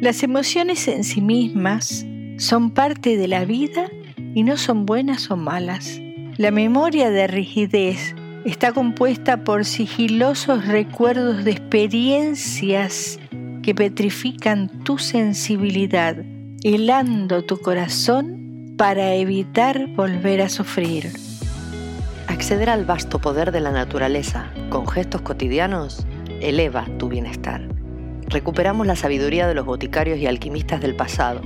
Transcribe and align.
Las 0.00 0.22
emociones 0.22 0.88
en 0.88 1.04
sí 1.04 1.22
mismas 1.22 2.04
son 2.36 2.70
parte 2.70 3.16
de 3.16 3.28
la 3.28 3.46
vida 3.46 3.88
y 4.34 4.42
no 4.42 4.58
son 4.58 4.84
buenas 4.84 5.30
o 5.30 5.38
malas. 5.38 5.98
La 6.36 6.50
memoria 6.50 7.10
de 7.10 7.26
rigidez 7.26 8.14
está 8.44 8.72
compuesta 8.72 9.42
por 9.42 9.64
sigilosos 9.64 10.66
recuerdos 10.66 11.44
de 11.44 11.52
experiencias 11.52 13.18
que 13.62 13.74
petrifican 13.74 14.68
tu 14.84 14.98
sensibilidad, 14.98 16.14
helando 16.62 17.42
tu 17.42 17.56
corazón 17.56 18.74
para 18.76 19.14
evitar 19.14 19.86
volver 19.94 20.42
a 20.42 20.50
sufrir. 20.50 21.10
Acceder 22.26 22.68
al 22.68 22.84
vasto 22.84 23.18
poder 23.18 23.50
de 23.50 23.60
la 23.60 23.72
naturaleza 23.72 24.52
con 24.68 24.86
gestos 24.86 25.22
cotidianos 25.22 26.06
eleva 26.42 26.84
tu 26.98 27.08
bienestar. 27.08 27.75
Recuperamos 28.28 28.86
la 28.86 28.96
sabiduría 28.96 29.46
de 29.46 29.54
los 29.54 29.64
boticarios 29.64 30.18
y 30.18 30.26
alquimistas 30.26 30.80
del 30.80 30.96
pasado, 30.96 31.42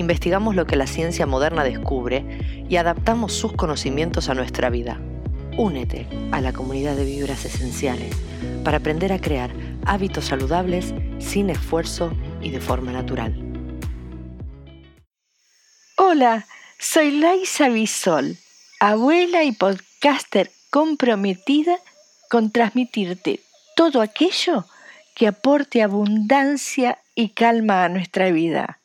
investigamos 0.00 0.56
lo 0.56 0.66
que 0.66 0.76
la 0.76 0.86
ciencia 0.86 1.26
moderna 1.26 1.62
descubre 1.62 2.24
y 2.68 2.76
adaptamos 2.76 3.32
sus 3.32 3.52
conocimientos 3.52 4.28
a 4.28 4.34
nuestra 4.34 4.70
vida. 4.70 5.00
Únete 5.56 6.06
a 6.32 6.40
la 6.40 6.52
comunidad 6.52 6.96
de 6.96 7.04
vibras 7.04 7.44
esenciales 7.44 8.14
para 8.64 8.78
aprender 8.78 9.12
a 9.12 9.20
crear 9.20 9.50
hábitos 9.84 10.26
saludables 10.26 10.94
sin 11.18 11.50
esfuerzo 11.50 12.12
y 12.40 12.50
de 12.50 12.60
forma 12.60 12.92
natural. 12.92 13.34
Hola, 15.96 16.46
soy 16.78 17.10
Laisa 17.18 17.68
Bisol, 17.68 18.38
abuela 18.80 19.44
y 19.44 19.52
podcaster 19.52 20.50
comprometida 20.70 21.76
con 22.30 22.50
transmitirte 22.50 23.40
todo 23.76 24.00
aquello 24.00 24.64
que 25.20 25.26
aporte 25.26 25.82
abundancia 25.82 26.96
y 27.14 27.28
calma 27.28 27.84
a 27.84 27.90
nuestra 27.90 28.30
vida. 28.30 28.80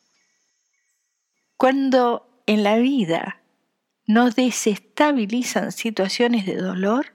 Cuando 1.56 2.28
en 2.44 2.62
la 2.62 2.76
vida 2.76 3.40
nos 4.06 4.36
desestabilizan 4.36 5.72
situaciones 5.72 6.44
de 6.44 6.56
dolor, 6.56 7.14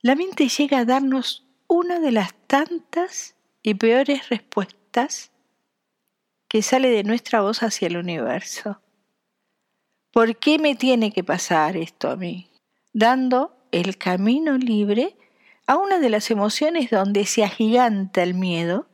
la 0.00 0.14
mente 0.14 0.46
llega 0.46 0.78
a 0.78 0.84
darnos 0.84 1.44
una 1.66 1.98
de 1.98 2.12
las 2.12 2.34
tantas 2.46 3.34
y 3.64 3.74
peores 3.74 4.28
respuestas 4.28 5.32
que 6.46 6.62
sale 6.62 6.90
de 6.90 7.02
nuestra 7.02 7.40
voz 7.40 7.64
hacia 7.64 7.88
el 7.88 7.96
universo. 7.96 8.80
¿Por 10.12 10.36
qué 10.36 10.60
me 10.60 10.76
tiene 10.76 11.10
que 11.10 11.24
pasar 11.24 11.76
esto 11.76 12.10
a 12.10 12.14
mí? 12.14 12.48
Dando 12.92 13.56
el 13.72 13.98
camino 13.98 14.56
libre 14.56 15.16
a 15.66 15.76
una 15.76 15.98
de 15.98 16.10
las 16.10 16.30
emociones 16.30 16.90
donde 16.90 17.24
se 17.26 17.42
agiganta 17.42 18.22
el 18.22 18.34
miedo, 18.34 18.86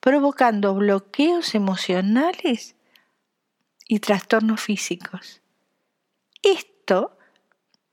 provocando 0.00 0.74
bloqueos 0.74 1.54
emocionales 1.54 2.76
y 3.86 4.00
trastornos 4.00 4.60
físicos. 4.60 5.40
Esto 6.42 7.16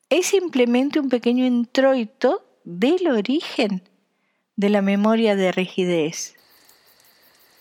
es 0.10 0.28
simplemente 0.28 1.00
un 1.00 1.10
pequeño 1.10 1.46
introito 1.46 2.46
del 2.64 3.08
origen 3.08 3.84
de 4.56 4.70
la 4.70 4.82
memoria 4.82 5.36
de 5.36 5.52
rigidez. 5.52 6.36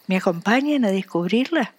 ¿Me 0.07 0.17
acompañan 0.17 0.85
a 0.85 0.91
descubrirla? 0.91 1.75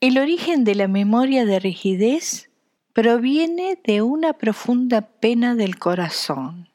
El 0.00 0.18
origen 0.18 0.64
de 0.64 0.74
la 0.74 0.88
memoria 0.88 1.44
de 1.44 1.60
rigidez 1.60 2.50
proviene 2.92 3.78
de 3.84 4.02
una 4.02 4.34
profunda 4.34 5.02
pena 5.02 5.54
del 5.54 5.78
corazón 5.78 6.68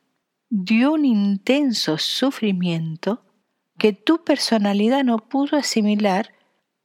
de 0.49 0.87
un 0.87 1.05
intenso 1.05 1.97
sufrimiento 1.97 3.23
que 3.77 3.93
tu 3.93 4.23
personalidad 4.23 5.03
no 5.03 5.17
pudo 5.29 5.57
asimilar 5.57 6.33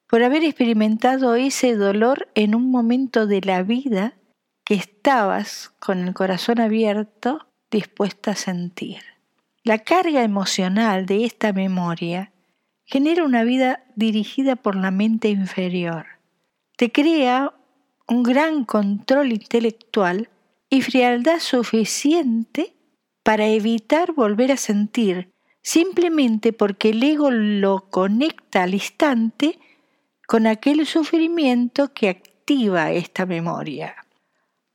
por 0.06 0.22
haber 0.22 0.44
experimentado 0.44 1.34
ese 1.34 1.74
dolor 1.74 2.28
en 2.34 2.54
un 2.54 2.70
momento 2.70 3.26
de 3.26 3.40
la 3.40 3.62
vida 3.62 4.14
que 4.64 4.74
estabas 4.74 5.72
con 5.80 6.06
el 6.06 6.14
corazón 6.14 6.61
abierto 6.61 7.48
dispuesta 7.70 8.33
a 8.33 8.36
sentir. 8.36 8.98
La 9.62 9.78
carga 9.78 10.22
emocional 10.22 11.06
de 11.06 11.24
esta 11.24 11.52
memoria 11.52 12.33
genera 12.84 13.24
una 13.24 13.44
vida 13.44 13.84
dirigida 13.96 14.56
por 14.56 14.77
la 14.77 14.90
mente 14.90 15.28
inferior. 15.28 16.06
Te 16.77 16.92
crea 16.92 17.55
un 18.06 18.22
gran 18.22 18.64
control 18.64 19.33
intelectual 19.33 20.28
y 20.68 20.83
frialdad 20.83 21.40
suficiente 21.40 22.73
para 23.24 23.46
evitar 23.48 24.12
volver 24.12 24.52
a 24.52 24.57
sentir, 24.57 25.33
simplemente 25.62 26.52
porque 26.52 26.90
el 26.90 27.02
ego 27.02 27.30
lo 27.33 27.90
conecta 27.90 28.62
al 28.62 28.74
instante 28.74 29.58
con 30.29 30.46
aquel 30.46 30.86
sufrimiento 30.86 31.92
que 31.92 32.11
activa 32.11 32.92
esta 32.92 33.27
memoria. 33.27 33.96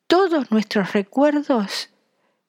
Todos 0.07 0.51
nuestros 0.51 0.93
recuerdos 0.93 1.91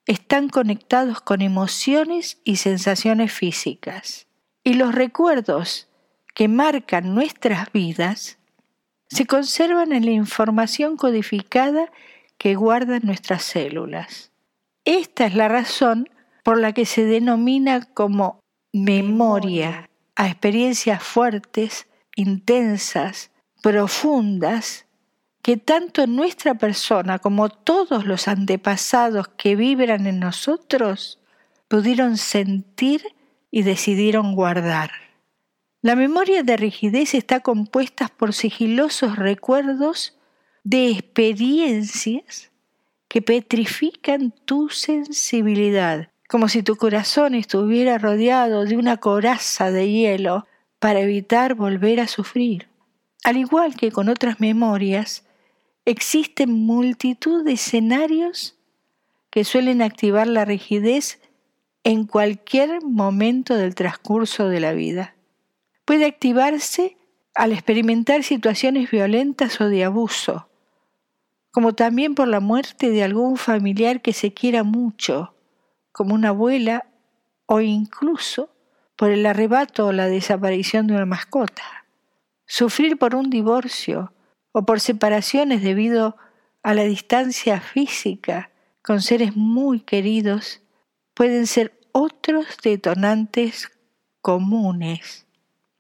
están 0.06 0.48
conectados 0.48 1.20
con 1.20 1.42
emociones 1.42 2.40
y 2.42 2.56
sensaciones 2.56 3.32
físicas. 3.32 4.26
Y 4.64 4.74
los 4.74 4.94
recuerdos 4.94 5.88
que 6.34 6.48
marcan 6.48 7.14
nuestras 7.14 7.70
vidas 7.72 8.38
se 9.08 9.26
conservan 9.26 9.92
en 9.92 10.06
la 10.06 10.12
información 10.12 10.96
codificada 10.96 11.92
que 12.38 12.54
guardan 12.54 13.02
nuestras 13.04 13.42
células. 13.42 14.29
Esta 14.90 15.26
es 15.26 15.36
la 15.36 15.46
razón 15.46 16.08
por 16.42 16.58
la 16.58 16.72
que 16.72 16.84
se 16.84 17.04
denomina 17.04 17.84
como 17.94 18.40
memoria 18.72 19.88
a 20.16 20.26
experiencias 20.26 21.00
fuertes, 21.00 21.86
intensas, 22.16 23.30
profundas, 23.62 24.86
que 25.42 25.56
tanto 25.56 26.08
nuestra 26.08 26.56
persona 26.56 27.20
como 27.20 27.50
todos 27.50 28.04
los 28.04 28.26
antepasados 28.26 29.28
que 29.28 29.54
vibran 29.54 30.08
en 30.08 30.18
nosotros 30.18 31.20
pudieron 31.68 32.16
sentir 32.16 33.14
y 33.52 33.62
decidieron 33.62 34.34
guardar. 34.34 34.90
La 35.82 35.94
memoria 35.94 36.42
de 36.42 36.56
rigidez 36.56 37.14
está 37.14 37.38
compuesta 37.38 38.08
por 38.08 38.32
sigilosos 38.34 39.14
recuerdos 39.14 40.18
de 40.64 40.90
experiencias 40.90 42.49
que 43.10 43.22
petrifican 43.22 44.32
tu 44.44 44.68
sensibilidad, 44.68 46.10
como 46.28 46.48
si 46.48 46.62
tu 46.62 46.76
corazón 46.76 47.34
estuviera 47.34 47.98
rodeado 47.98 48.64
de 48.64 48.76
una 48.76 48.98
coraza 48.98 49.72
de 49.72 49.90
hielo 49.90 50.46
para 50.78 51.00
evitar 51.00 51.56
volver 51.56 51.98
a 51.98 52.06
sufrir. 52.06 52.68
Al 53.24 53.36
igual 53.36 53.74
que 53.74 53.90
con 53.90 54.08
otras 54.08 54.38
memorias, 54.38 55.24
existen 55.84 56.52
multitud 56.52 57.44
de 57.44 57.54
escenarios 57.54 58.56
que 59.30 59.42
suelen 59.42 59.82
activar 59.82 60.28
la 60.28 60.44
rigidez 60.44 61.18
en 61.82 62.06
cualquier 62.06 62.80
momento 62.84 63.56
del 63.56 63.74
transcurso 63.74 64.48
de 64.48 64.60
la 64.60 64.72
vida. 64.72 65.16
Puede 65.84 66.04
activarse 66.04 66.96
al 67.34 67.50
experimentar 67.50 68.22
situaciones 68.22 68.88
violentas 68.88 69.60
o 69.60 69.68
de 69.68 69.82
abuso, 69.82 70.46
como 71.50 71.74
también 71.74 72.14
por 72.14 72.28
la 72.28 72.40
muerte 72.40 72.90
de 72.90 73.02
algún 73.02 73.36
familiar 73.36 74.02
que 74.02 74.12
se 74.12 74.32
quiera 74.32 74.62
mucho, 74.62 75.34
como 75.92 76.14
una 76.14 76.28
abuela, 76.28 76.86
o 77.46 77.60
incluso 77.60 78.50
por 78.94 79.10
el 79.10 79.26
arrebato 79.26 79.86
o 79.86 79.92
la 79.92 80.06
desaparición 80.06 80.86
de 80.86 80.94
una 80.94 81.06
mascota. 81.06 81.86
Sufrir 82.46 82.96
por 82.96 83.16
un 83.16 83.28
divorcio 83.28 84.12
o 84.52 84.64
por 84.64 84.78
separaciones 84.78 85.62
debido 85.62 86.16
a 86.62 86.74
la 86.74 86.84
distancia 86.84 87.60
física 87.60 88.50
con 88.82 89.02
seres 89.02 89.34
muy 89.34 89.80
queridos 89.80 90.60
pueden 91.14 91.48
ser 91.48 91.76
otros 91.92 92.46
detonantes 92.62 93.70
comunes 94.20 95.26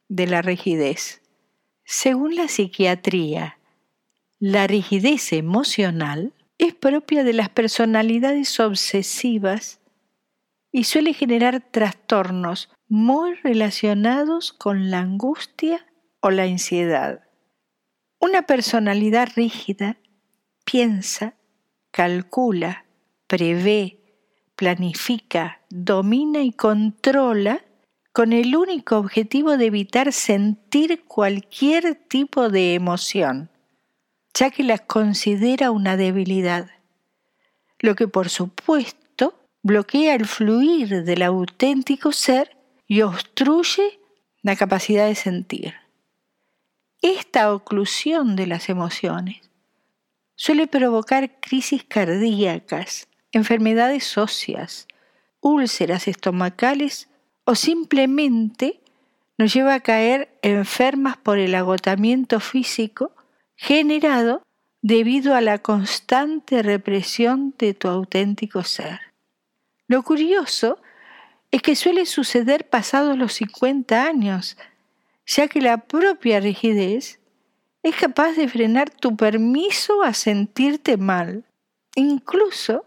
de 0.08 0.26
la 0.26 0.42
rigidez. 0.42 1.22
Según 1.84 2.34
la 2.34 2.48
psiquiatría, 2.48 3.59
la 4.40 4.66
rigidez 4.66 5.34
emocional 5.34 6.32
es 6.56 6.74
propia 6.74 7.24
de 7.24 7.34
las 7.34 7.50
personalidades 7.50 8.58
obsesivas 8.58 9.80
y 10.72 10.84
suele 10.84 11.12
generar 11.12 11.60
trastornos 11.70 12.70
muy 12.88 13.34
relacionados 13.34 14.54
con 14.54 14.90
la 14.90 15.00
angustia 15.00 15.86
o 16.20 16.30
la 16.30 16.44
ansiedad. 16.44 17.20
Una 18.18 18.46
personalidad 18.46 19.28
rígida 19.36 19.98
piensa, 20.64 21.34
calcula, 21.90 22.86
prevé, 23.26 23.98
planifica, 24.56 25.60
domina 25.68 26.40
y 26.40 26.52
controla 26.52 27.62
con 28.14 28.32
el 28.32 28.56
único 28.56 28.96
objetivo 28.96 29.58
de 29.58 29.66
evitar 29.66 30.14
sentir 30.14 31.04
cualquier 31.04 31.94
tipo 31.94 32.48
de 32.48 32.74
emoción 32.74 33.50
ya 34.34 34.50
que 34.50 34.62
las 34.62 34.82
considera 34.82 35.70
una 35.70 35.96
debilidad, 35.96 36.70
lo 37.78 37.94
que 37.94 38.08
por 38.08 38.28
supuesto 38.28 39.34
bloquea 39.62 40.14
el 40.14 40.26
fluir 40.26 41.04
del 41.04 41.22
auténtico 41.22 42.12
ser 42.12 42.56
y 42.86 43.02
obstruye 43.02 44.00
la 44.42 44.56
capacidad 44.56 45.06
de 45.06 45.14
sentir. 45.14 45.74
Esta 47.02 47.52
oclusión 47.54 48.36
de 48.36 48.46
las 48.46 48.68
emociones 48.68 49.50
suele 50.36 50.66
provocar 50.66 51.40
crisis 51.40 51.84
cardíacas, 51.84 53.08
enfermedades 53.32 54.16
óseas, 54.16 54.86
úlceras 55.40 56.08
estomacales 56.08 57.08
o 57.44 57.54
simplemente 57.54 58.80
nos 59.38 59.52
lleva 59.52 59.74
a 59.74 59.80
caer 59.80 60.38
enfermas 60.42 61.16
por 61.16 61.38
el 61.38 61.54
agotamiento 61.54 62.40
físico 62.40 63.12
generado 63.60 64.42
debido 64.80 65.34
a 65.34 65.42
la 65.42 65.58
constante 65.58 66.62
represión 66.62 67.54
de 67.58 67.74
tu 67.74 67.88
auténtico 67.88 68.64
ser. 68.64 69.00
Lo 69.86 70.02
curioso 70.02 70.78
es 71.50 71.60
que 71.60 71.76
suele 71.76 72.06
suceder 72.06 72.70
pasados 72.70 73.18
los 73.18 73.34
50 73.34 74.02
años, 74.02 74.56
ya 75.26 75.46
que 75.46 75.60
la 75.60 75.76
propia 75.76 76.40
rigidez 76.40 77.20
es 77.82 77.96
capaz 77.96 78.32
de 78.32 78.48
frenar 78.48 78.88
tu 78.88 79.14
permiso 79.14 80.02
a 80.02 80.14
sentirte 80.14 80.96
mal. 80.96 81.44
Incluso 81.96 82.86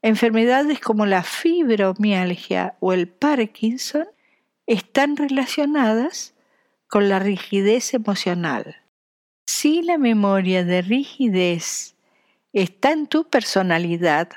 enfermedades 0.00 0.80
como 0.80 1.04
la 1.04 1.22
fibromialgia 1.22 2.74
o 2.80 2.94
el 2.94 3.06
Parkinson 3.06 4.08
están 4.66 5.18
relacionadas 5.18 6.32
con 6.88 7.10
la 7.10 7.18
rigidez 7.18 7.92
emocional. 7.92 8.80
Si 9.60 9.82
la 9.82 9.98
memoria 9.98 10.64
de 10.64 10.80
rigidez 10.80 11.94
está 12.54 12.92
en 12.92 13.06
tu 13.06 13.28
personalidad 13.28 14.30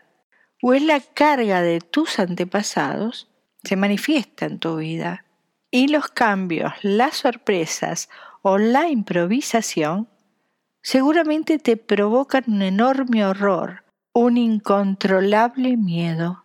o 0.61 0.73
es 0.73 0.81
la 0.81 0.99
carga 0.99 1.61
de 1.61 1.79
tus 1.79 2.19
antepasados, 2.19 3.29
se 3.63 3.77
manifiesta 3.77 4.45
en 4.45 4.59
tu 4.59 4.75
vida. 4.75 5.23
Y 5.71 5.87
los 5.87 6.09
cambios, 6.09 6.73
las 6.81 7.15
sorpresas 7.15 8.09
o 8.41 8.57
la 8.57 8.89
improvisación 8.89 10.09
seguramente 10.81 11.57
te 11.57 11.77
provocan 11.77 12.43
un 12.47 12.61
enorme 12.61 13.25
horror, 13.25 13.85
un 14.13 14.35
incontrolable 14.35 15.77
miedo. 15.77 16.43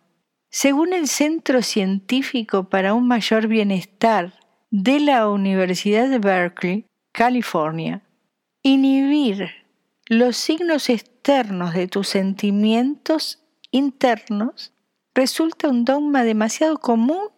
Según 0.49 0.93
el 0.93 1.09
Centro 1.09 1.63
Científico 1.63 2.69
para 2.69 2.93
un 2.93 3.09
Mayor 3.09 3.47
Bienestar 3.47 4.39
de 4.71 5.01
la 5.01 5.27
Universidad 5.27 6.07
de 6.07 6.19
Berkeley, 6.19 6.85
California, 7.11 8.03
inhibir 8.63 9.49
los 10.07 10.37
signos 10.37 10.89
externos 10.89 11.73
de 11.73 11.87
tus 11.87 12.09
sentimientos 12.09 13.39
internos 13.71 14.73
resulta 15.13 15.69
un 15.69 15.85
dogma 15.85 16.23
demasiado 16.23 16.77
común 16.77 17.29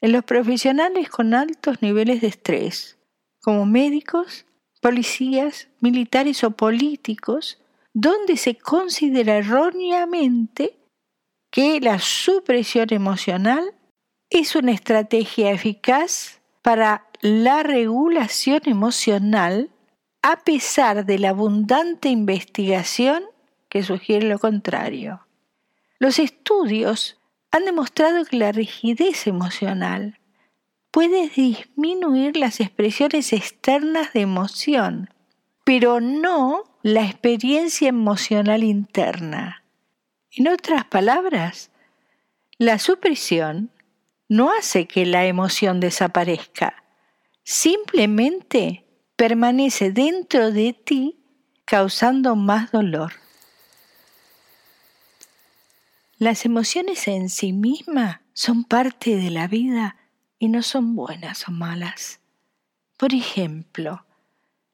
en 0.00 0.12
los 0.12 0.24
profesionales 0.24 1.10
con 1.10 1.34
altos 1.34 1.82
niveles 1.82 2.20
de 2.20 2.28
estrés, 2.28 2.98
como 3.42 3.66
médicos, 3.66 4.46
policías, 4.80 5.68
militares 5.80 6.42
o 6.44 6.52
políticos, 6.52 7.58
donde 7.92 8.36
se 8.36 8.56
considera 8.56 9.36
erróneamente 9.38 10.78
que 11.50 11.80
la 11.80 11.98
supresión 11.98 12.86
emocional 12.92 13.74
es 14.30 14.54
una 14.54 14.72
estrategia 14.72 15.50
eficaz 15.50 16.40
para 16.62 17.06
la 17.20 17.62
regulación 17.62 18.60
emocional 18.66 19.70
a 20.22 20.36
pesar 20.44 21.06
de 21.06 21.18
la 21.18 21.30
abundante 21.30 22.08
investigación 22.08 23.24
que 23.68 23.82
sugiere 23.82 24.26
lo 24.26 24.38
contrario. 24.38 25.26
Los 25.98 26.18
estudios 26.18 27.18
han 27.50 27.64
demostrado 27.64 28.24
que 28.24 28.36
la 28.36 28.52
rigidez 28.52 29.26
emocional 29.26 30.18
puede 30.90 31.28
disminuir 31.28 32.36
las 32.36 32.60
expresiones 32.60 33.32
externas 33.32 34.12
de 34.12 34.22
emoción, 34.22 35.10
pero 35.64 36.00
no 36.00 36.64
la 36.82 37.04
experiencia 37.04 37.88
emocional 37.88 38.64
interna. 38.64 39.64
En 40.32 40.48
otras 40.48 40.84
palabras, 40.84 41.70
la 42.58 42.78
supresión 42.78 43.70
no 44.28 44.52
hace 44.52 44.86
que 44.86 45.06
la 45.06 45.26
emoción 45.26 45.80
desaparezca, 45.80 46.84
simplemente 47.42 48.84
permanece 49.20 49.92
dentro 49.92 50.50
de 50.50 50.72
ti 50.72 51.22
causando 51.66 52.36
más 52.36 52.72
dolor. 52.72 53.12
Las 56.16 56.46
emociones 56.46 57.06
en 57.06 57.28
sí 57.28 57.52
mismas 57.52 58.20
son 58.32 58.64
parte 58.64 59.16
de 59.16 59.30
la 59.30 59.46
vida 59.46 59.96
y 60.38 60.48
no 60.48 60.62
son 60.62 60.96
buenas 60.96 61.46
o 61.48 61.52
malas. 61.52 62.20
Por 62.96 63.12
ejemplo, 63.12 64.06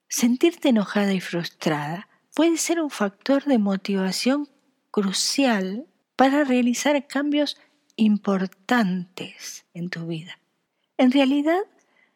sentirte 0.08 0.68
enojada 0.68 1.12
y 1.12 1.20
frustrada 1.20 2.08
puede 2.32 2.56
ser 2.56 2.80
un 2.80 2.90
factor 2.90 3.46
de 3.46 3.58
motivación 3.58 4.48
crucial 4.92 5.88
para 6.14 6.44
realizar 6.44 7.04
cambios 7.08 7.56
importantes 7.96 9.64
en 9.74 9.90
tu 9.90 10.06
vida. 10.06 10.38
En 10.98 11.10
realidad, 11.10 11.62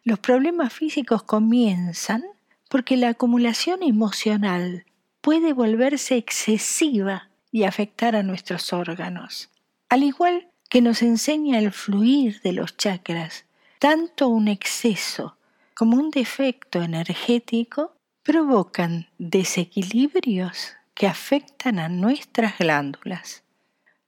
los 0.04 0.18
problemas 0.18 0.72
físicos 0.72 1.22
comienzan 1.22 2.24
porque 2.68 2.96
la 2.96 3.10
acumulación 3.10 3.82
emocional 3.82 4.84
puede 5.20 5.52
volverse 5.52 6.16
excesiva 6.16 7.28
y 7.52 7.64
afectar 7.64 8.16
a 8.16 8.22
nuestros 8.22 8.72
órganos. 8.72 9.50
Al 9.88 10.04
igual 10.04 10.48
que 10.68 10.80
nos 10.80 11.02
enseña 11.02 11.58
el 11.58 11.72
fluir 11.72 12.40
de 12.42 12.52
los 12.52 12.76
chakras, 12.76 13.44
tanto 13.78 14.28
un 14.28 14.48
exceso 14.48 15.36
como 15.74 15.96
un 15.96 16.10
defecto 16.10 16.82
energético 16.82 17.96
provocan 18.22 19.08
desequilibrios 19.18 20.74
que 20.94 21.06
afectan 21.06 21.78
a 21.78 21.88
nuestras 21.88 22.58
glándulas. 22.58 23.42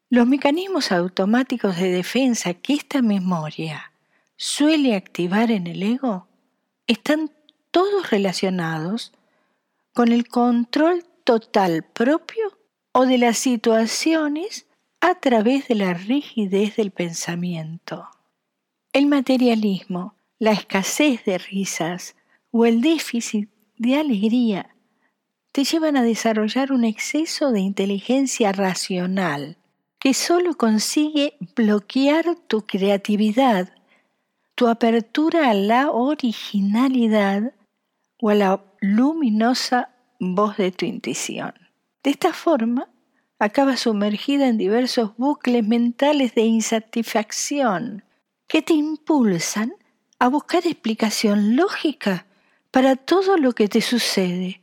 Los 0.09 0.27
mecanismos 0.27 0.93
automáticos 0.93 1.77
de 1.77 1.91
defensa 1.91 2.55
que 2.55 2.75
esta 2.75 3.03
memoria 3.03 3.92
suele 4.43 4.97
activar 4.97 5.53
en 5.53 5.69
el 5.69 5.85
ego 5.85 6.27
están 6.89 7.31
todos 7.71 8.11
relacionados 8.11 9.13
con 9.95 10.11
el 10.11 10.27
control 10.27 11.05
total 11.23 11.85
propio 11.85 12.59
o 12.91 13.07
de 13.07 13.19
las 13.19 13.39
situaciones 13.39 14.67
a 15.01 15.15
través 15.15 15.69
de 15.69 15.77
la 15.77 15.95
rigidez 15.95 16.75
del 16.75 16.91
pensamiento. 16.91 18.09
El 18.93 19.07
materialismo, 19.07 20.17
la 20.41 20.51
escasez 20.51 21.25
de 21.25 21.39
risas 21.39 22.17
o 22.51 22.67
el 22.67 22.81
déficit 22.81 23.49
de 23.77 23.95
alegría 23.95 24.75
te 25.53 25.63
llevan 25.63 25.97
a 25.97 26.03
desarrollar 26.03 26.73
un 26.73 26.83
exceso 26.83 27.53
de 27.53 27.61
inteligencia 27.61 28.51
racional 28.51 29.57
que 30.01 30.15
solo 30.15 30.57
consigue 30.57 31.37
bloquear 31.55 32.35
tu 32.49 32.67
creatividad 32.67 33.73
tu 34.63 34.69
apertura 34.69 35.51
a 35.51 35.55
la 35.55 35.91
originalidad 35.91 37.53
o 38.21 38.31
a 38.31 38.37
la 38.37 38.65
luminosa 38.81 39.91
voz 40.21 40.57
de 40.57 40.71
tu 40.71 40.87
intuición. 40.87 41.53
De 42.05 42.11
esta 42.11 42.33
forma, 42.33 42.89
acabas 43.41 43.81
sumergida 43.81 44.47
en 44.47 44.59
diversos 44.59 45.17
bucles 45.17 45.67
mentales 45.67 46.37
de 46.37 46.43
insatisfacción 46.43 48.05
que 48.47 48.63
te 48.63 48.75
impulsan 48.75 49.75
a 50.21 50.29
buscar 50.29 50.65
explicación 50.65 51.57
lógica 51.57 52.27
para 52.71 52.95
todo 52.95 53.39
lo 53.39 53.55
que 53.55 53.67
te 53.67 53.81
sucede, 53.81 54.63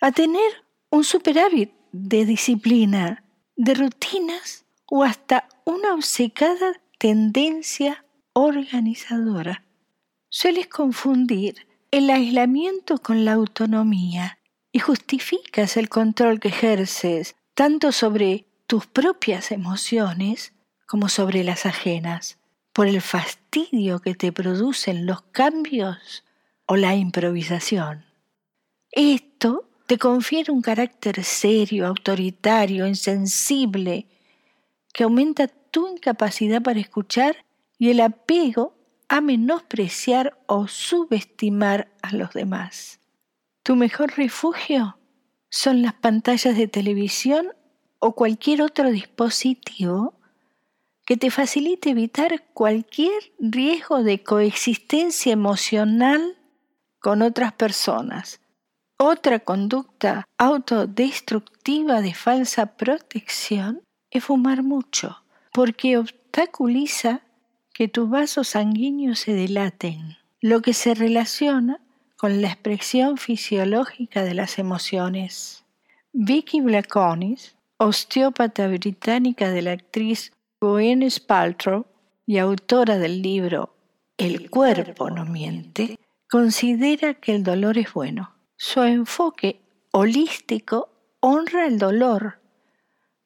a 0.00 0.12
tener 0.12 0.62
un 0.88 1.02
superávit 1.02 1.72
de 1.90 2.26
disciplina, 2.26 3.24
de 3.56 3.74
rutinas 3.74 4.64
o 4.86 5.02
hasta 5.02 5.48
una 5.64 5.94
obcecada 5.94 6.80
tendencia 6.98 8.04
organizadora. 8.38 9.64
Sueles 10.28 10.66
confundir 10.66 11.66
el 11.90 12.10
aislamiento 12.10 12.98
con 12.98 13.24
la 13.24 13.32
autonomía 13.32 14.38
y 14.72 14.78
justificas 14.78 15.78
el 15.78 15.88
control 15.88 16.38
que 16.38 16.48
ejerces 16.48 17.34
tanto 17.54 17.92
sobre 17.92 18.44
tus 18.66 18.86
propias 18.86 19.52
emociones 19.52 20.52
como 20.86 21.08
sobre 21.08 21.44
las 21.44 21.64
ajenas, 21.64 22.38
por 22.74 22.88
el 22.88 23.00
fastidio 23.00 24.00
que 24.00 24.14
te 24.14 24.32
producen 24.32 25.06
los 25.06 25.22
cambios 25.22 26.22
o 26.66 26.76
la 26.76 26.94
improvisación. 26.94 28.04
Esto 28.92 29.66
te 29.86 29.96
confiere 29.96 30.52
un 30.52 30.60
carácter 30.60 31.24
serio, 31.24 31.86
autoritario, 31.86 32.86
insensible, 32.86 34.06
que 34.92 35.04
aumenta 35.04 35.48
tu 35.48 35.88
incapacidad 35.88 36.60
para 36.60 36.80
escuchar 36.80 37.45
y 37.78 37.90
el 37.90 38.00
apego 38.00 38.74
a 39.08 39.20
menospreciar 39.20 40.38
o 40.46 40.68
subestimar 40.68 41.92
a 42.02 42.12
los 42.14 42.32
demás. 42.32 43.00
Tu 43.62 43.76
mejor 43.76 44.16
refugio 44.16 44.98
son 45.48 45.82
las 45.82 45.94
pantallas 45.94 46.56
de 46.56 46.68
televisión 46.68 47.48
o 47.98 48.14
cualquier 48.14 48.62
otro 48.62 48.90
dispositivo 48.90 50.14
que 51.04 51.16
te 51.16 51.30
facilite 51.30 51.90
evitar 51.90 52.44
cualquier 52.52 53.32
riesgo 53.38 54.02
de 54.02 54.22
coexistencia 54.24 55.32
emocional 55.32 56.36
con 56.98 57.22
otras 57.22 57.52
personas. 57.52 58.40
Otra 58.98 59.40
conducta 59.40 60.24
autodestructiva 60.38 62.00
de 62.00 62.14
falsa 62.14 62.76
protección 62.76 63.82
es 64.10 64.24
fumar 64.24 64.62
mucho, 64.62 65.22
porque 65.52 65.98
obstaculiza 65.98 67.22
que 67.76 67.88
tus 67.88 68.08
vasos 68.08 68.48
sanguíneos 68.48 69.18
se 69.18 69.34
dilaten, 69.34 70.16
lo 70.40 70.62
que 70.62 70.72
se 70.72 70.94
relaciona 70.94 71.78
con 72.16 72.40
la 72.40 72.48
expresión 72.48 73.18
fisiológica 73.18 74.24
de 74.24 74.32
las 74.32 74.58
emociones. 74.58 75.62
Vicky 76.14 76.62
Blaconis, 76.62 77.54
osteópata 77.76 78.66
británica 78.68 79.50
de 79.50 79.60
la 79.60 79.72
actriz 79.72 80.32
Gwyneth 80.58 81.26
Paltrow 81.26 81.84
y 82.24 82.38
autora 82.38 82.96
del 82.96 83.20
libro 83.20 83.76
El 84.16 84.48
cuerpo 84.48 85.10
no 85.10 85.26
miente, 85.26 85.98
considera 86.30 87.12
que 87.12 87.34
el 87.34 87.44
dolor 87.44 87.76
es 87.76 87.92
bueno. 87.92 88.32
Su 88.56 88.84
enfoque 88.84 89.60
holístico 89.90 90.88
honra 91.20 91.66
el 91.66 91.78
dolor 91.78 92.40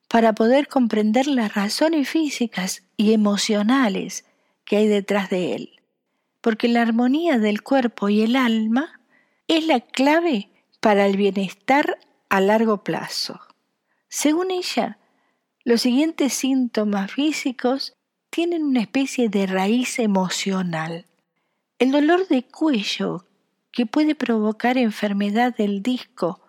para 0.08 0.32
poder 0.32 0.66
comprender 0.66 1.28
las 1.28 1.54
razones 1.54 2.08
físicas 2.08 2.82
y 2.96 3.12
emocionales 3.12 4.24
que 4.70 4.76
hay 4.76 4.86
detrás 4.86 5.28
de 5.30 5.56
él 5.56 5.80
porque 6.40 6.68
la 6.68 6.82
armonía 6.82 7.38
del 7.38 7.62
cuerpo 7.62 8.08
y 8.08 8.22
el 8.22 8.36
alma 8.36 9.00
es 9.46 9.66
la 9.66 9.80
clave 9.80 10.50
para 10.80 11.06
el 11.06 11.16
bienestar 11.16 11.98
a 12.28 12.40
largo 12.40 12.82
plazo. 12.82 13.40
Según 14.08 14.50
ella, 14.50 14.98
los 15.64 15.82
siguientes 15.82 16.32
síntomas 16.32 17.12
físicos 17.12 17.96
tienen 18.30 18.62
una 18.62 18.80
especie 18.80 19.28
de 19.28 19.46
raíz 19.46 19.98
emocional. 19.98 21.06
El 21.78 21.92
dolor 21.92 22.26
de 22.28 22.44
cuello, 22.44 23.26
que 23.72 23.86
puede 23.86 24.14
provocar 24.14 24.78
enfermedad 24.78 25.54
del 25.54 25.82
disco 25.82 26.40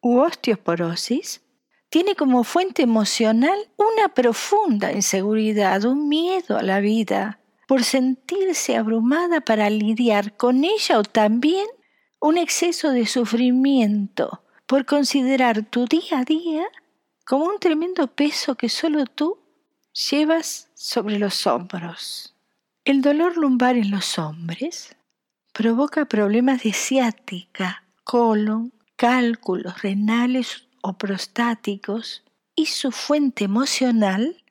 u 0.00 0.18
osteoporosis, 0.20 1.42
tiene 1.88 2.14
como 2.14 2.44
fuente 2.44 2.82
emocional 2.82 3.58
una 3.76 4.14
profunda 4.14 4.92
inseguridad, 4.92 5.84
un 5.84 6.08
miedo 6.08 6.56
a 6.56 6.62
la 6.62 6.80
vida, 6.80 7.39
por 7.70 7.84
sentirse 7.84 8.76
abrumada 8.76 9.42
para 9.42 9.70
lidiar 9.70 10.36
con 10.36 10.64
ella 10.64 10.98
o 10.98 11.04
también 11.04 11.68
un 12.18 12.36
exceso 12.36 12.90
de 12.90 13.06
sufrimiento 13.06 14.42
por 14.66 14.86
considerar 14.86 15.62
tu 15.62 15.84
día 15.84 16.18
a 16.18 16.24
día 16.24 16.64
como 17.24 17.44
un 17.44 17.60
tremendo 17.60 18.08
peso 18.08 18.56
que 18.56 18.68
solo 18.68 19.06
tú 19.06 19.38
llevas 19.92 20.68
sobre 20.74 21.20
los 21.20 21.46
hombros. 21.46 22.34
El 22.84 23.02
dolor 23.02 23.36
lumbar 23.36 23.76
en 23.76 23.92
los 23.92 24.18
hombres 24.18 24.96
provoca 25.52 26.06
problemas 26.06 26.64
de 26.64 26.72
ciática, 26.72 27.84
colon, 28.02 28.72
cálculos 28.96 29.80
renales 29.80 30.66
o 30.82 30.98
prostáticos 30.98 32.24
y 32.56 32.66
su 32.66 32.90
fuente 32.90 33.44
emocional 33.44 34.42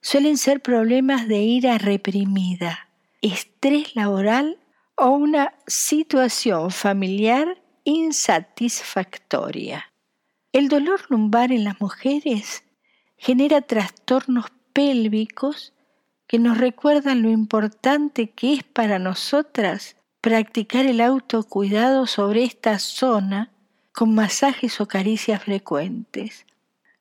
suelen 0.00 0.36
ser 0.36 0.60
problemas 0.60 1.28
de 1.28 1.38
ira 1.38 1.78
reprimida, 1.78 2.88
estrés 3.22 3.94
laboral 3.94 4.58
o 4.96 5.10
una 5.10 5.54
situación 5.66 6.70
familiar 6.70 7.62
insatisfactoria. 7.84 9.92
El 10.52 10.68
dolor 10.68 11.02
lumbar 11.08 11.52
en 11.52 11.64
las 11.64 11.80
mujeres 11.80 12.64
genera 13.16 13.60
trastornos 13.60 14.46
pélvicos 14.72 15.72
que 16.26 16.38
nos 16.38 16.58
recuerdan 16.58 17.22
lo 17.22 17.30
importante 17.30 18.30
que 18.30 18.54
es 18.54 18.62
para 18.62 18.98
nosotras 18.98 19.96
practicar 20.20 20.86
el 20.86 21.00
autocuidado 21.00 22.06
sobre 22.06 22.44
esta 22.44 22.78
zona 22.78 23.50
con 23.92 24.14
masajes 24.14 24.80
o 24.80 24.86
caricias 24.86 25.42
frecuentes. 25.42 26.46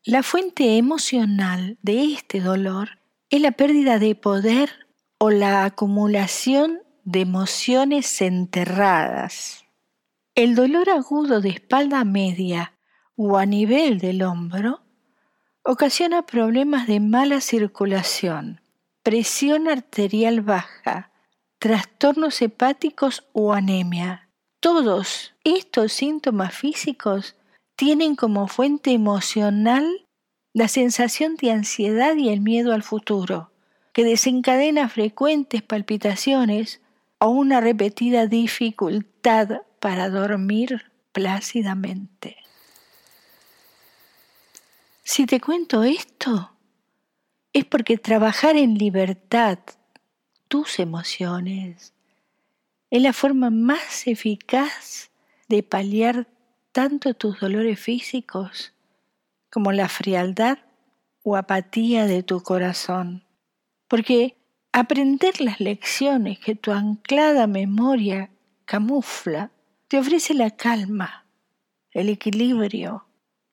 La 0.06 0.24
fuente 0.24 0.77
emocional 0.77 1.77
de 1.82 2.13
este 2.13 2.39
dolor 2.39 3.00
es 3.29 3.41
la 3.41 3.51
pérdida 3.51 4.00
de 4.00 4.15
poder 4.15 4.88
o 5.18 5.29
la 5.29 5.65
acumulación 5.65 6.79
de 7.03 7.20
emociones 7.20 8.22
enterradas. 8.22 9.65
El 10.36 10.56
dolor 10.56 10.89
agudo 10.89 11.41
de 11.41 11.50
espalda 11.50 12.06
media 12.06 12.77
o 13.18 13.38
a 13.38 13.46
nivel 13.46 14.00
del 14.00 14.24
hombro 14.24 14.82
ocasiona 15.63 16.25
problemas 16.25 16.88
de 16.88 17.01
mala 17.01 17.41
circulación, 17.41 18.62
presión 19.03 19.68
arterial 19.68 20.39
baja, 20.39 21.12
trastornos 21.58 22.41
hepáticos 22.41 23.27
o 23.34 23.51
anemia. 23.51 24.29
Todos 24.62 25.36
estos 25.44 25.91
síntomas 25.91 26.53
físicos 26.56 27.36
tienen 27.79 28.17
como 28.17 28.50
fuente 28.50 28.91
emocional 28.91 30.05
la 30.51 30.67
sensación 30.67 31.38
de 31.38 31.51
ansiedad 31.51 32.13
y 32.17 32.27
el 32.27 32.41
miedo 32.41 32.74
al 32.74 32.83
futuro, 32.83 33.53
que 33.93 34.03
desencadena 34.03 34.89
frecuentes 34.89 35.62
palpitaciones 35.62 36.81
o 37.19 37.29
una 37.29 37.62
repetida 37.62 38.27
dificultad 38.27 39.62
para 39.79 40.09
dormir 40.09 40.91
plácidamente. 41.13 42.36
Si 45.03 45.25
te 45.25 45.39
cuento 45.39 45.83
esto, 45.83 46.51
es 47.53 47.63
porque 47.63 47.98
trabajar 47.98 48.57
en 48.57 48.77
libertad 48.77 49.57
tus 50.50 50.79
emociones 50.79 51.93
es 52.91 53.01
la 53.01 53.13
forma 53.13 53.50
más 53.50 54.05
eficaz 54.05 55.12
de 55.48 55.63
paliar 55.63 56.27
tanto 56.71 57.13
tus 57.13 57.39
dolores 57.39 57.79
físicos 57.79 58.73
como 59.49 59.71
la 59.71 59.89
frialdad 59.89 60.59
o 61.23 61.35
apatía 61.35 62.05
de 62.05 62.23
tu 62.23 62.41
corazón. 62.41 63.23
Porque 63.88 64.38
aprender 64.71 65.41
las 65.41 65.59
lecciones 65.59 66.39
que 66.39 66.55
tu 66.55 66.71
anclada 66.71 67.47
memoria 67.47 68.29
camufla 68.65 69.51
te 69.88 69.97
ofrece 69.97 70.33
la 70.33 70.51
calma, 70.51 71.25
el 71.91 72.09
equilibrio 72.09 73.05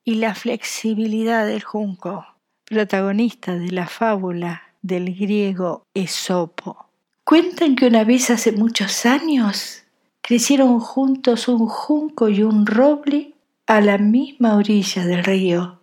y 0.05 0.17
la 0.17 0.35
flexibilidad 0.35 1.47
del 1.47 1.63
junco, 1.63 2.27
protagonista 2.65 3.57
de 3.57 3.71
la 3.71 3.87
fábula 3.87 4.63
del 4.83 5.15
griego 5.15 5.85
Esopo. 5.95 6.91
Cuentan 7.25 7.75
que 7.75 7.87
una 7.87 8.05
vez 8.05 8.31
hace 8.31 8.53
muchos 8.53 9.07
años 9.07 9.86
crecieron 10.27 10.81
juntos 10.81 11.47
un 11.47 11.69
junco 11.69 12.29
y 12.29 12.43
un 12.43 12.67
roble 12.67 13.35
a 13.69 13.81
la 13.81 13.97
misma 13.97 14.57
orilla 14.57 15.07
del 15.07 15.23
río. 15.23 15.79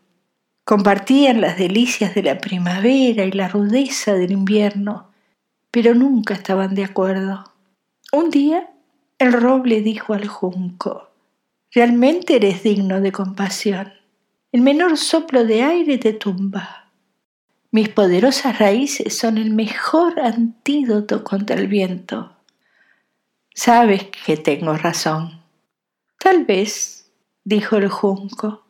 Compartían 0.66 1.40
las 1.40 1.58
delicias 1.58 2.14
de 2.14 2.24
la 2.24 2.40
primavera 2.40 3.24
y 3.24 3.32
la 3.32 3.48
rudeza 3.48 4.16
del 4.16 4.34
invierno, 4.34 5.08
pero 5.72 5.96
nunca 5.96 6.34
estaban 6.34 6.76
de 6.76 6.84
acuerdo. 6.84 7.54
Un 8.12 8.32
día 8.32 8.70
el 9.18 9.32
roble 9.32 9.82
dijo 9.82 10.14
al 10.14 10.28
junco, 10.28 11.08
realmente 11.72 12.36
eres 12.36 12.64
digno 12.64 13.00
de 13.00 13.14
compasión. 13.14 13.94
El 14.52 14.60
menor 14.60 14.98
soplo 14.98 15.46
de 15.46 15.64
aire 15.64 15.98
te 15.98 16.12
tumba. 16.12 16.90
Mis 17.72 17.88
poderosas 17.88 18.60
raíces 18.60 19.18
son 19.18 19.38
el 19.38 19.52
mejor 19.52 20.20
antídoto 20.20 21.24
contra 21.24 21.56
el 21.56 21.68
viento. 21.68 22.33
Sabes 23.56 24.08
que 24.26 24.36
tengo 24.36 24.76
razón. 24.76 25.42
Tal 26.18 26.46
vez, 26.46 27.12
dijo 27.44 27.78
el 27.78 27.88
junco, 27.88 28.64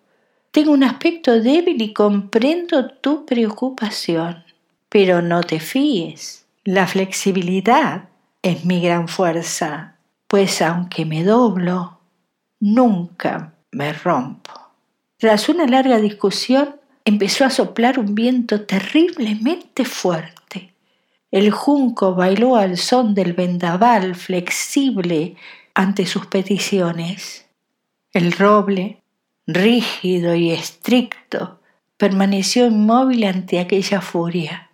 tengo 0.51 0.71
un 0.71 0.83
aspecto 0.83 1.39
débil 1.39 1.81
y 1.81 1.93
comprendo 1.93 2.89
tu 2.89 3.25
preocupación, 3.25 4.43
pero 4.89 5.21
no 5.21 5.41
te 5.41 5.59
fíes. 5.59 6.45
La 6.65 6.85
flexibilidad 6.85 8.09
es 8.41 8.65
mi 8.65 8.81
gran 8.81 9.07
fuerza, 9.07 9.95
pues 10.27 10.61
aunque 10.61 11.05
me 11.05 11.23
doblo, 11.23 11.99
nunca 12.59 13.53
me 13.71 13.93
rompo. 13.93 14.51
Tras 15.17 15.47
una 15.47 15.65
larga 15.65 15.97
discusión, 15.97 16.75
empezó 17.05 17.45
a 17.45 17.49
soplar 17.49 17.99
un 17.99 18.15
viento 18.15 18.65
terriblemente 18.65 19.85
fuerte 19.85 20.42
el 21.33 21.49
junco 21.49 22.13
bailó 22.13 22.57
al 22.57 22.77
son 22.77 23.15
del 23.15 23.33
vendaval 23.33 24.13
flexible 24.13 25.35
ante 25.73 26.05
sus 26.05 26.27
peticiones. 26.27 27.47
El 28.11 28.33
roble, 28.33 29.01
rígido 29.47 30.35
y 30.35 30.51
estricto, 30.51 31.59
permaneció 31.97 32.67
inmóvil 32.67 33.23
ante 33.23 33.59
aquella 33.59 33.99
furia. 33.99 34.69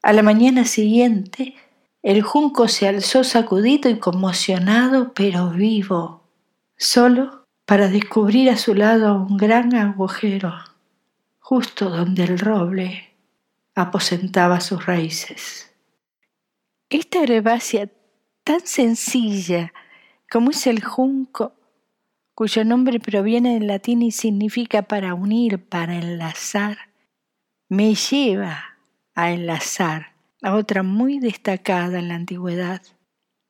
A 0.00 0.12
la 0.12 0.22
mañana 0.22 0.64
siguiente, 0.64 1.56
el 2.04 2.22
junco 2.22 2.68
se 2.68 2.86
alzó 2.86 3.24
sacudido 3.24 3.90
y 3.90 3.98
conmocionado, 3.98 5.12
pero 5.12 5.50
vivo, 5.50 6.22
solo 6.76 7.46
para 7.64 7.88
descubrir 7.88 8.48
a 8.50 8.56
su 8.56 8.76
lado 8.76 9.26
un 9.28 9.36
gran 9.36 9.74
agujero, 9.74 10.54
justo 11.40 11.90
donde 11.90 12.22
el 12.22 12.38
roble 12.38 13.08
aposentaba 13.74 14.60
sus 14.60 14.86
raíces. 14.86 15.66
Esta 16.88 17.24
herbácea 17.24 17.90
tan 18.44 18.60
sencilla 18.60 19.72
como 20.30 20.50
es 20.50 20.68
el 20.68 20.84
junco, 20.84 21.52
cuyo 22.32 22.64
nombre 22.64 23.00
proviene 23.00 23.54
del 23.54 23.66
latín 23.66 24.02
y 24.02 24.12
significa 24.12 24.82
para 24.82 25.14
unir, 25.14 25.58
para 25.68 25.96
enlazar, 25.96 26.78
me 27.68 27.96
lleva 27.96 28.78
a 29.16 29.32
enlazar 29.32 30.12
a 30.42 30.54
otra 30.54 30.84
muy 30.84 31.18
destacada 31.18 31.98
en 31.98 32.06
la 32.06 32.14
antigüedad, 32.14 32.82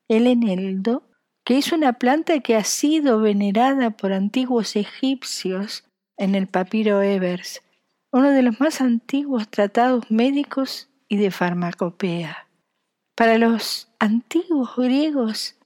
el 0.08 0.28
eneldo, 0.28 1.02
que 1.44 1.58
es 1.58 1.72
una 1.72 1.92
planta 1.92 2.40
que 2.40 2.56
ha 2.56 2.64
sido 2.64 3.20
venerada 3.20 3.90
por 3.90 4.14
antiguos 4.14 4.76
egipcios 4.76 5.84
en 6.16 6.34
el 6.34 6.46
papiro 6.46 7.02
Evers, 7.02 7.62
uno 8.12 8.30
de 8.30 8.40
los 8.40 8.60
más 8.60 8.80
antiguos 8.80 9.50
tratados 9.50 10.10
médicos 10.10 10.88
y 11.06 11.18
de 11.18 11.30
farmacopea. 11.30 12.45
Para 13.16 13.38
los 13.38 13.88
antiguos 13.98 14.76
griegos, 14.76 15.56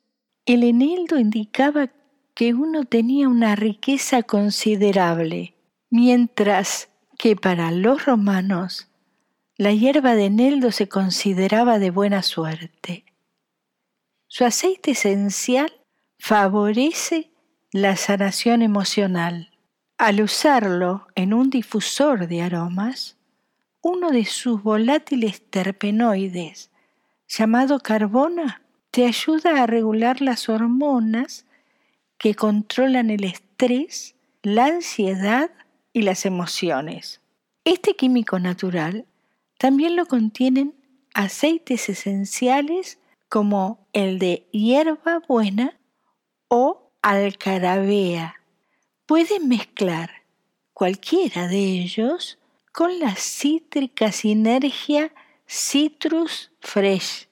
el 0.47 0.63
eneldo 0.63 1.19
indicaba 1.19 1.91
que 2.33 2.55
uno 2.55 2.85
tenía 2.85 3.29
una 3.29 3.57
riqueza 3.57 4.23
considerable, 4.23 5.55
mientras 5.91 6.91
que 7.19 7.35
para 7.35 7.73
los 7.73 8.07
romanos 8.07 8.89
la 9.57 9.73
hierba 9.73 10.15
de 10.15 10.27
eneldo 10.27 10.71
se 10.71 10.89
consideraba 10.89 11.81
de 11.81 11.91
buena 11.91 12.23
suerte. 12.23 13.05
Su 14.29 14.45
aceite 14.45 14.93
esencial 14.93 15.73
favorece 16.21 17.33
la 17.73 17.97
sanación 17.97 18.63
emocional. 18.63 19.51
Al 19.99 20.23
usarlo 20.23 21.09
en 21.17 21.35
un 21.35 21.51
difusor 21.51 22.29
de 22.29 22.43
aromas, 22.43 23.19
uno 23.83 24.13
de 24.13 24.25
sus 24.25 24.63
volátiles 24.63 25.43
terpenoides, 25.51 26.70
llamado 27.31 27.79
carbona, 27.79 28.63
te 28.91 29.07
ayuda 29.07 29.63
a 29.63 29.67
regular 29.67 30.21
las 30.21 30.49
hormonas 30.49 31.47
que 32.19 32.35
controlan 32.35 33.09
el 33.09 33.25
estrés, 33.25 34.17
la 34.43 34.67
ansiedad 34.67 35.51
y 35.93 36.03
las 36.03 36.27
emociones. 36.27 37.21
Este 37.65 37.95
químico 37.95 38.41
natural 38.41 39.07
también 39.59 39.95
lo 39.95 40.07
contienen 40.07 40.75
aceites 41.15 41.89
esenciales 41.89 42.99
como 43.29 43.87
el 43.93 44.19
de 44.19 44.49
hierba 44.51 45.21
buena 45.29 45.79
o 46.49 46.91
alcarabea. 47.01 48.41
Pueden 49.07 49.49
mezclar 49.49 50.11
cualquiera 50.73 51.47
de 51.47 51.59
ellos 51.59 52.39
con 52.73 52.99
la 52.99 53.15
cítrica 53.15 54.11
sinergia 54.11 55.13
Citrus 55.53 56.53
Fresh 56.61 57.27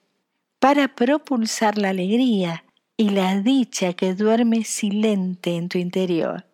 para 0.59 0.93
propulsar 0.93 1.77
la 1.77 1.91
alegría 1.91 2.65
y 2.97 3.11
la 3.11 3.39
dicha 3.39 3.93
que 3.93 4.13
duerme 4.13 4.65
silente 4.65 5.55
en 5.55 5.69
tu 5.69 5.77
interior. 5.77 6.45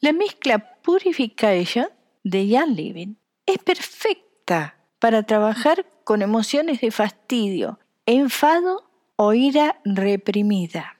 La 0.00 0.12
mezcla 0.12 0.80
Purification 0.82 1.86
de 2.24 2.48
Jan 2.50 2.74
Living 2.74 3.14
es 3.46 3.58
perfecta 3.58 4.76
para 4.98 5.22
trabajar 5.22 5.86
con 6.02 6.20
emociones 6.20 6.80
de 6.80 6.90
fastidio, 6.90 7.78
enfado 8.06 8.90
o 9.14 9.34
ira 9.34 9.80
reprimida. 9.84 10.98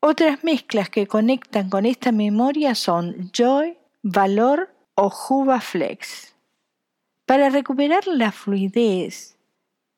Otras 0.00 0.42
mezclas 0.42 0.90
que 0.90 1.06
conectan 1.06 1.70
con 1.70 1.86
esta 1.86 2.10
memoria 2.10 2.74
son 2.74 3.30
Joy, 3.32 3.78
Valor 4.02 4.74
o 4.96 5.08
Juba 5.08 5.60
Flex. 5.60 6.34
Para 7.26 7.48
recuperar 7.48 8.08
la 8.08 8.32
fluidez 8.32 9.38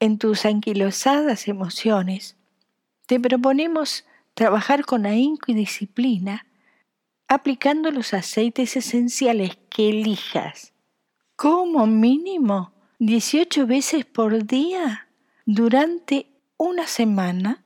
en 0.04 0.18
tus 0.18 0.44
anquilosadas 0.44 1.48
emociones, 1.48 2.36
te 3.06 3.18
proponemos 3.18 4.04
trabajar 4.34 4.84
con 4.84 5.06
ahínco 5.06 5.50
y 5.50 5.54
disciplina, 5.54 6.46
aplicando 7.26 7.90
los 7.90 8.12
aceites 8.12 8.76
esenciales 8.76 9.56
que 9.70 9.88
elijas, 9.88 10.74
como 11.36 11.86
mínimo 11.86 12.74
18 12.98 13.66
veces 13.66 14.04
por 14.04 14.44
día 14.44 15.08
durante 15.46 16.26
una 16.58 16.86
semana 16.86 17.64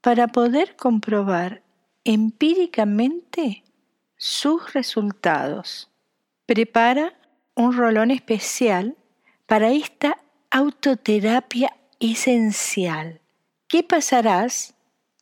para 0.00 0.28
poder 0.28 0.76
comprobar 0.76 1.64
empíricamente 2.04 3.64
sus 4.16 4.72
resultados. 4.72 5.90
Prepara 6.46 7.18
un 7.56 7.76
rolón 7.76 8.12
especial 8.12 8.96
para 9.46 9.72
esta 9.72 10.18
autoterapia 10.52 11.74
esencial. 11.98 13.22
¿Qué 13.68 13.82
pasarás 13.82 14.74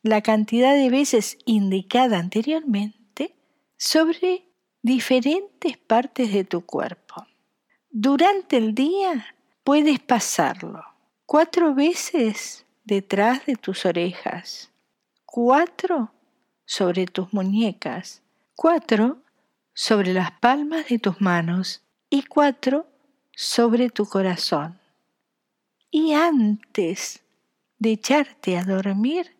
la 0.03 0.21
cantidad 0.21 0.75
de 0.75 0.89
veces 0.89 1.37
indicada 1.45 2.19
anteriormente 2.19 3.33
sobre 3.77 4.45
diferentes 4.81 5.77
partes 5.77 6.33
de 6.33 6.43
tu 6.43 6.65
cuerpo. 6.65 7.25
Durante 7.89 8.57
el 8.57 8.75
día 8.75 9.35
puedes 9.63 9.99
pasarlo 9.99 10.83
cuatro 11.25 11.73
veces 11.73 12.65
detrás 12.83 13.45
de 13.45 13.55
tus 13.55 13.85
orejas, 13.85 14.69
cuatro 15.25 16.11
sobre 16.65 17.05
tus 17.05 17.31
muñecas, 17.31 18.21
cuatro 18.55 19.19
sobre 19.73 20.13
las 20.13 20.31
palmas 20.31 20.89
de 20.89 20.99
tus 20.99 21.21
manos 21.21 21.83
y 22.09 22.23
cuatro 22.23 22.85
sobre 23.33 23.89
tu 23.89 24.05
corazón. 24.05 24.80
Y 25.93 26.13
antes 26.13 27.21
de 27.77 27.91
echarte 27.91 28.57
a 28.57 28.63
dormir, 28.63 29.35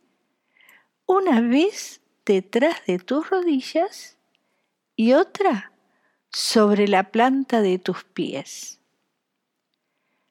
una 1.05 1.39
vez 1.39 2.01
detrás 2.25 2.85
de 2.85 2.99
tus 2.99 3.29
rodillas 3.29 4.17
y 4.97 5.13
otra 5.13 5.71
sobre 6.29 6.89
la 6.89 7.09
planta 7.09 7.61
de 7.61 7.79
tus 7.79 8.03
pies. 8.03 8.81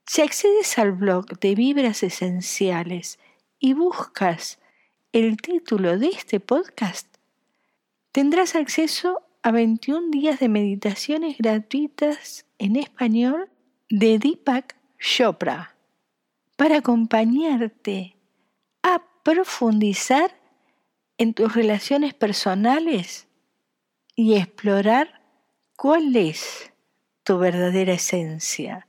Si 0.05 0.21
accedes 0.21 0.79
al 0.79 0.93
blog 0.93 1.39
de 1.41 1.55
Vibras 1.55 2.03
Esenciales 2.03 3.19
y 3.59 3.73
buscas 3.73 4.59
el 5.13 5.39
título 5.39 5.99
de 5.99 6.09
este 6.09 6.39
podcast, 6.39 7.07
tendrás 8.13 8.57
acceso 8.57 9.23
a 9.43 9.53
21 9.53 10.11
días 10.11 10.39
de 10.39 10.51
meditaciones 10.51 11.39
gratuitas 11.39 12.45
en 12.59 12.77
español 12.77 13.49
de 13.89 14.19
Deepak 14.19 14.77
Chopra 14.99 15.70
para 16.61 16.77
acompañarte 16.77 18.19
a 18.83 19.03
profundizar 19.23 20.31
en 21.17 21.33
tus 21.33 21.55
relaciones 21.55 22.13
personales 22.13 23.29
y 24.15 24.37
explorar 24.37 25.23
cuál 25.75 26.15
es 26.15 26.71
tu 27.25 27.39
verdadera 27.39 27.95
esencia. 27.95 28.87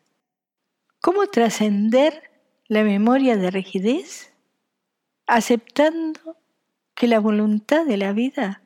¿Cómo 0.99 1.27
trascender 1.27 2.29
la 2.67 2.83
memoria 2.83 3.37
de 3.37 3.51
rigidez? 3.51 4.33
Aceptando 5.25 6.35
que 6.93 7.07
la 7.07 7.21
voluntad 7.21 7.85
de 7.85 7.95
la 7.95 8.11
vida 8.11 8.63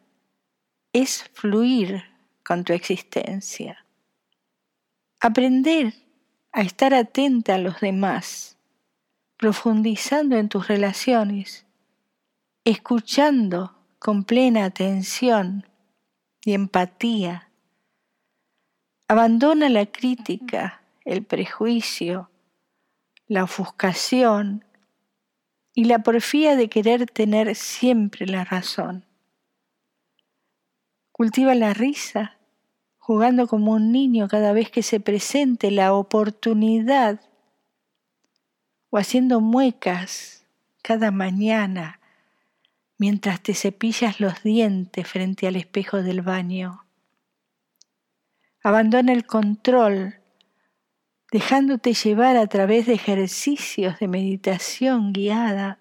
es 0.93 1.29
fluir 1.31 2.05
con 2.43 2.63
tu 2.63 2.73
existencia. 2.73 3.85
Aprender 5.19 5.93
a 6.51 6.63
estar 6.63 6.95
atenta 6.95 7.53
a 7.53 7.59
los 7.59 7.81
demás, 7.81 8.54
profundizando 9.37 10.37
en 10.37 10.49
tus 10.49 10.67
relaciones 10.67 11.65
escuchando 12.65 13.75
con 13.99 14.23
plena 14.23 14.65
atención 14.65 15.67
y 16.43 16.53
empatía. 16.53 17.51
Abandona 19.07 19.69
la 19.69 19.85
crítica, 19.85 20.81
el 21.05 21.23
prejuicio, 21.23 22.31
la 23.27 23.43
ofuscación 23.43 24.65
y 25.75 25.83
la 25.83 25.99
porfía 25.99 26.55
de 26.55 26.69
querer 26.69 27.05
tener 27.05 27.53
siempre 27.53 28.25
la 28.25 28.43
razón. 28.43 29.05
Cultiva 31.11 31.53
la 31.53 31.75
risa, 31.75 32.39
jugando 32.97 33.45
como 33.45 33.73
un 33.73 33.91
niño 33.91 34.27
cada 34.27 34.53
vez 34.53 34.71
que 34.71 34.81
se 34.81 34.99
presente 34.99 35.69
la 35.69 35.93
oportunidad 35.93 37.21
o 38.95 38.97
haciendo 38.97 39.41
muecas 39.41 40.45
cada 40.81 41.11
mañana 41.11 41.99
mientras 42.97 43.43
te 43.43 43.53
cepillas 43.53 44.21
los 44.21 44.41
dientes 44.41 45.05
frente 45.05 45.47
al 45.47 45.57
espejo 45.57 46.01
del 46.01 46.21
baño. 46.21 46.85
Abandona 48.63 49.11
el 49.11 49.25
control, 49.25 50.21
dejándote 51.29 51.93
llevar 51.93 52.37
a 52.37 52.47
través 52.47 52.85
de 52.85 52.93
ejercicios 52.93 53.99
de 53.99 54.07
meditación 54.07 55.11
guiada. 55.11 55.77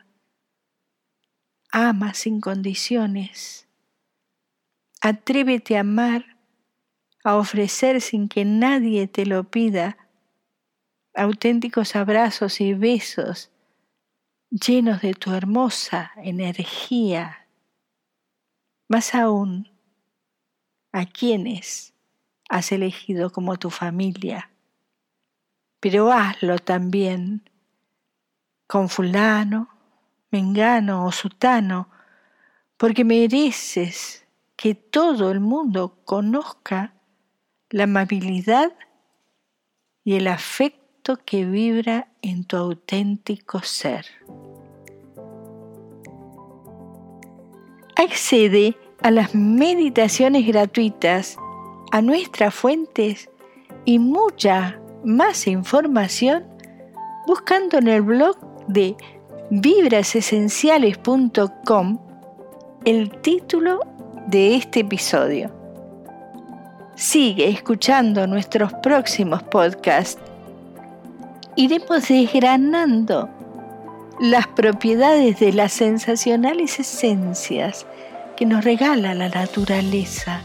Ama 1.70 2.14
sin 2.14 2.40
condiciones. 2.40 3.68
Atrévete 5.00 5.76
a 5.76 5.82
amar, 5.82 6.36
a 7.22 7.36
ofrecer 7.36 8.00
sin 8.00 8.28
que 8.28 8.44
nadie 8.44 9.06
te 9.06 9.24
lo 9.24 9.44
pida 9.44 10.03
auténticos 11.14 11.96
abrazos 11.96 12.60
y 12.60 12.74
besos 12.74 13.50
llenos 14.50 15.00
de 15.00 15.14
tu 15.14 15.32
hermosa 15.32 16.12
energía. 16.16 17.48
Más 18.88 19.14
aún, 19.14 19.68
a 20.92 21.06
quienes 21.06 21.94
has 22.48 22.70
elegido 22.72 23.30
como 23.30 23.56
tu 23.56 23.70
familia. 23.70 24.50
Pero 25.80 26.12
hazlo 26.12 26.58
también 26.58 27.50
con 28.66 28.88
fulano, 28.88 29.68
mengano 30.30 31.04
o 31.04 31.12
sutano, 31.12 31.88
porque 32.76 33.04
mereces 33.04 34.26
que 34.56 34.74
todo 34.74 35.30
el 35.30 35.40
mundo 35.40 36.00
conozca 36.04 36.94
la 37.70 37.84
amabilidad 37.84 38.72
y 40.04 40.14
el 40.14 40.28
afecto 40.28 40.83
que 41.24 41.44
vibra 41.44 42.08
en 42.22 42.44
tu 42.44 42.56
auténtico 42.56 43.60
ser. 43.60 44.06
Accede 47.96 48.76
a 49.02 49.10
las 49.10 49.34
meditaciones 49.34 50.46
gratuitas, 50.46 51.36
a 51.92 52.00
nuestras 52.00 52.54
fuentes 52.54 53.28
y 53.84 53.98
mucha 53.98 54.80
más 55.04 55.46
información 55.46 56.46
buscando 57.26 57.76
en 57.78 57.88
el 57.88 58.02
blog 58.02 58.36
de 58.66 58.96
vibrasesenciales.com 59.50 61.98
el 62.84 63.10
título 63.20 63.80
de 64.26 64.56
este 64.56 64.80
episodio. 64.80 65.50
Sigue 66.96 67.48
escuchando 67.48 68.26
nuestros 68.26 68.72
próximos 68.74 69.42
podcasts. 69.42 70.20
Iremos 71.56 72.08
desgranando 72.08 73.28
las 74.18 74.48
propiedades 74.48 75.38
de 75.38 75.52
las 75.52 75.72
sensacionales 75.72 76.80
esencias 76.80 77.86
que 78.36 78.44
nos 78.44 78.64
regala 78.64 79.14
la 79.14 79.28
naturaleza, 79.28 80.40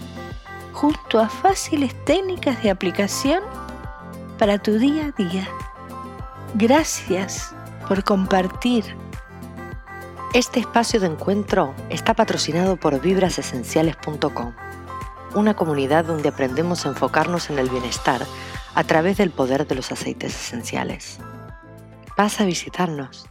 junto 0.72 1.20
a 1.20 1.28
fáciles 1.28 1.96
técnicas 2.06 2.62
de 2.62 2.70
aplicación 2.70 3.42
para 4.38 4.60
tu 4.60 4.78
día 4.78 5.08
a 5.08 5.24
día. 5.24 5.50
Gracias 6.54 7.56
por 7.88 8.04
compartir. 8.04 8.86
Este 10.36 10.60
espacio 10.60 11.00
de 11.00 11.08
encuentro 11.08 11.74
está 11.90 12.14
patrocinado 12.14 12.76
por 12.78 13.02
vibrasesenciales.com, 13.02 14.54
una 15.34 15.56
comunidad 15.56 16.06
donde 16.06 16.30
aprendemos 16.30 16.86
a 16.86 16.90
enfocarnos 16.90 17.50
en 17.50 17.58
el 17.58 17.68
bienestar 17.68 18.22
a 18.80 18.86
través 18.86 19.18
del 19.18 19.30
poder 19.30 19.68
de 19.68 19.76
los 19.76 19.92
aceites 19.92 20.34
esenciales. 20.34 21.20
Pasa 22.16 22.44
a 22.44 22.46
visitarnos 22.46 23.28